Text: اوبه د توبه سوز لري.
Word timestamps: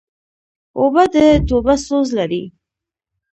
اوبه 0.79 1.03
د 1.13 1.15
توبه 1.47 1.75
سوز 1.85 2.09
لري. 2.17 2.43